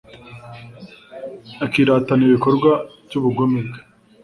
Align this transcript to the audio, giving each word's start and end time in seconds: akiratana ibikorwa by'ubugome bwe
akiratana 1.65 2.23
ibikorwa 2.27 2.71
by'ubugome 3.05 3.59
bwe 3.67 3.79